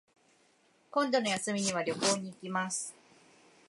[0.89, 2.95] 今度の休みには旅行に行きます